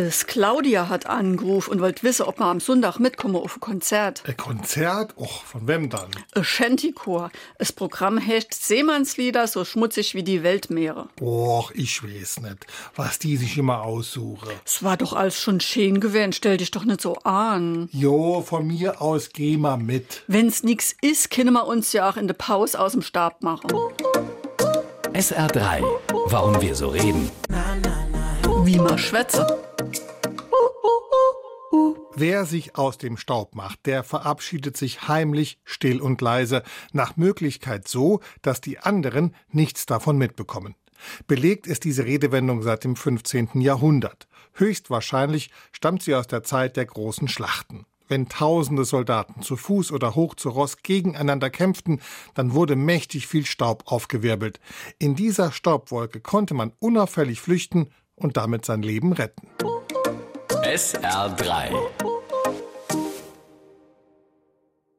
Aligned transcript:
Es 0.00 0.28
Claudia 0.28 0.88
hat 0.88 1.06
angerufen 1.06 1.72
und 1.72 1.80
wollte 1.80 2.04
wissen, 2.04 2.22
ob 2.22 2.38
wir 2.38 2.44
am 2.44 2.60
Sonntag 2.60 3.00
mitkommen 3.00 3.34
auf 3.34 3.56
ein 3.56 3.60
Konzert. 3.60 4.22
Ein 4.28 4.36
Konzert? 4.36 5.12
Och, 5.16 5.42
von 5.42 5.66
wem 5.66 5.90
dann? 5.90 6.08
Ein 6.36 6.44
Shantychor. 6.44 7.32
Das 7.58 7.72
Programm 7.72 8.24
heißt 8.24 8.64
Seemannslieder, 8.64 9.48
so 9.48 9.64
schmutzig 9.64 10.14
wie 10.14 10.22
die 10.22 10.44
Weltmeere. 10.44 11.08
Och, 11.20 11.72
ich 11.74 12.00
weiß 12.00 12.42
nicht, 12.42 12.64
was 12.94 13.18
die 13.18 13.36
sich 13.36 13.58
immer 13.58 13.82
aussuchen. 13.82 14.48
Es 14.64 14.84
war 14.84 14.96
doch 14.96 15.14
alles 15.14 15.40
schon 15.40 15.58
schön 15.58 15.98
gewesen, 15.98 16.32
stell 16.32 16.58
dich 16.58 16.70
doch 16.70 16.84
nicht 16.84 17.00
so 17.00 17.16
an. 17.24 17.88
Jo, 17.90 18.40
von 18.42 18.68
mir 18.68 19.02
aus 19.02 19.30
geh 19.32 19.56
mal 19.56 19.78
mit. 19.78 20.22
Wenn's 20.28 20.62
nix 20.62 20.94
ist, 21.02 21.32
können 21.32 21.54
wir 21.54 21.66
uns 21.66 21.92
ja 21.92 22.08
auch 22.08 22.16
in 22.16 22.28
der 22.28 22.34
Pause 22.34 22.78
aus 22.78 22.92
dem 22.92 23.02
Stab 23.02 23.42
machen. 23.42 23.68
SR3. 25.12 25.82
Warum 26.26 26.62
wir 26.62 26.76
so 26.76 26.90
reden. 26.90 27.32
Wie 28.62 28.78
man 28.78 28.96
schwätze. 28.96 29.67
Wer 32.20 32.46
sich 32.46 32.76
aus 32.76 32.98
dem 32.98 33.16
Staub 33.16 33.54
macht, 33.54 33.86
der 33.86 34.02
verabschiedet 34.02 34.76
sich 34.76 35.06
heimlich, 35.06 35.60
still 35.64 36.00
und 36.00 36.20
leise, 36.20 36.64
nach 36.92 37.16
Möglichkeit 37.16 37.86
so, 37.86 38.18
dass 38.42 38.60
die 38.60 38.80
anderen 38.80 39.36
nichts 39.52 39.86
davon 39.86 40.18
mitbekommen. 40.18 40.74
Belegt 41.28 41.68
ist 41.68 41.84
diese 41.84 42.06
Redewendung 42.06 42.62
seit 42.62 42.82
dem 42.82 42.96
15. 42.96 43.60
Jahrhundert. 43.60 44.26
Höchstwahrscheinlich 44.54 45.50
stammt 45.70 46.02
sie 46.02 46.16
aus 46.16 46.26
der 46.26 46.42
Zeit 46.42 46.76
der 46.76 46.86
großen 46.86 47.28
Schlachten. 47.28 47.86
Wenn 48.08 48.28
tausende 48.28 48.84
Soldaten 48.84 49.42
zu 49.42 49.56
Fuß 49.56 49.92
oder 49.92 50.14
hoch 50.14 50.34
zu 50.34 50.48
Ross 50.48 50.78
gegeneinander 50.82 51.50
kämpften, 51.50 52.00
dann 52.34 52.52
wurde 52.52 52.74
mächtig 52.74 53.28
viel 53.28 53.46
Staub 53.46 53.84
aufgewirbelt. 53.86 54.58
In 54.98 55.14
dieser 55.14 55.52
Staubwolke 55.52 56.20
konnte 56.20 56.54
man 56.54 56.72
unauffällig 56.80 57.40
flüchten 57.40 57.90
und 58.16 58.36
damit 58.36 58.64
sein 58.64 58.82
Leben 58.82 59.12
retten. 59.12 59.47
SR3. 60.68 62.17